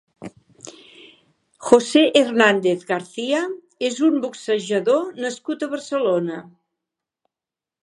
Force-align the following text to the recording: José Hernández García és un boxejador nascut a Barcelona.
José 1.67 2.01
Hernández 2.21 2.87
García 2.93 3.43
és 3.91 4.01
un 4.09 4.19
boxejador 4.25 5.23
nascut 5.27 5.67
a 5.67 5.71
Barcelona. 5.77 6.43